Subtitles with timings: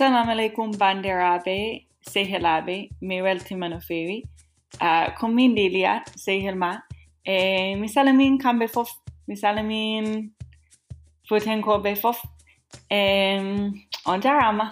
[0.00, 1.56] assalamu aleykum bandiraɓe
[2.12, 4.24] sehelaɓe mi weltima no fewi.
[4.80, 6.70] Uh, kon min delia sehel ma.
[7.26, 8.90] E mi salamin kamɓe fof
[9.28, 10.06] mi salamin
[11.28, 12.18] fotenkoɓe fof.
[12.90, 13.00] E
[14.06, 14.66] on jarama.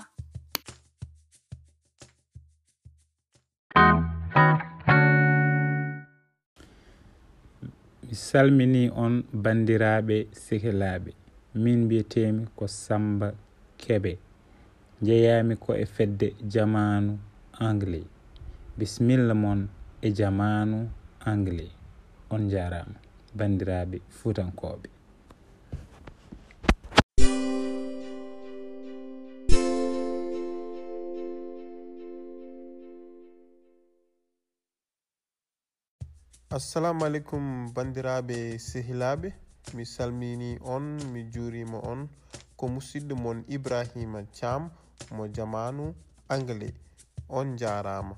[8.09, 9.15] mi salmini on
[9.45, 11.11] bandiraɓe sehelaɓe
[11.63, 13.29] min mbiyetemi ko samba
[13.81, 14.13] keɓe
[15.07, 17.13] jeeyami ko e fedde jamanu
[17.69, 18.07] anglais
[18.79, 19.61] bisimilla moon
[20.01, 20.79] e jamanu
[21.31, 21.73] anglais
[22.35, 22.97] on jarama
[23.39, 24.89] bandiraɓe fuutankoɓe
[36.51, 39.29] assalamu aleykum bandiraɓe sehilaɓe.
[39.75, 42.09] Mi salmini on mi juurima on
[42.57, 44.63] ko musidɗo mon ibrahima thiam
[45.15, 45.95] mo jamanu
[46.29, 46.75] anglais.
[47.29, 48.17] On jarama.